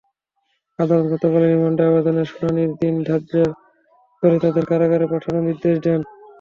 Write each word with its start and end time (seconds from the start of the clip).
আদালত 0.79 1.05
গতকাল 1.11 1.43
রিমান্ডের 1.45 1.89
আবেদনের 1.89 2.27
শুনানির 2.31 2.71
দিন 2.81 2.95
ধার্য 3.07 3.31
করে 4.23 4.37
তাদের 4.43 4.63
কারাগারে 4.69 5.05
পাঠানোর 5.11 5.47
নির্দেশ 5.47 5.75
দেন। 5.85 5.99